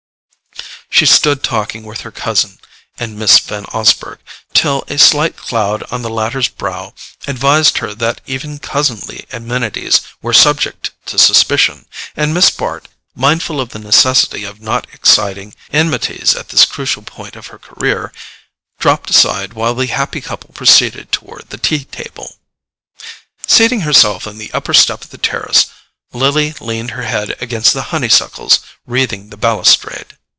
She 0.93 1.05
stood 1.07 1.41
talking 1.41 1.81
with 1.83 2.01
her 2.01 2.11
cousin 2.11 2.59
and 2.99 3.17
Miss 3.17 3.39
Van 3.39 3.65
Osburgh, 3.73 4.19
till 4.53 4.83
a 4.87 4.99
slight 4.99 5.35
cloud 5.35 5.81
on 5.89 6.03
the 6.03 6.11
latter's 6.11 6.47
brow 6.47 6.93
advised 7.25 7.79
her 7.79 7.95
that 7.95 8.21
even 8.27 8.59
cousinly 8.59 9.25
amenities 9.31 10.01
were 10.21 10.33
subject 10.33 10.91
to 11.07 11.17
suspicion, 11.17 11.87
and 12.15 12.35
Miss 12.35 12.51
Bart, 12.51 12.87
mindful 13.15 13.59
of 13.59 13.69
the 13.69 13.79
necessity 13.79 14.43
of 14.43 14.61
not 14.61 14.85
exciting 14.93 15.55
enmities 15.73 16.35
at 16.35 16.49
this 16.49 16.65
crucial 16.65 17.01
point 17.01 17.35
of 17.35 17.47
her 17.47 17.57
career, 17.57 18.13
dropped 18.77 19.09
aside 19.09 19.53
while 19.53 19.73
the 19.73 19.87
happy 19.87 20.21
couple 20.21 20.51
proceeded 20.53 21.11
toward 21.11 21.49
the 21.49 21.57
tea 21.57 21.85
table. 21.85 22.35
Seating 23.47 23.81
herself 23.81 24.27
on 24.27 24.37
the 24.37 24.51
upper 24.53 24.73
step 24.75 25.03
of 25.03 25.09
the 25.09 25.17
terrace, 25.17 25.65
Lily 26.13 26.53
leaned 26.59 26.91
her 26.91 27.03
head 27.05 27.35
against 27.41 27.73
the 27.73 27.83
honeysuckles 27.89 28.59
wreathing 28.85 29.29
the 29.31 29.37
balustrade. 29.37 30.15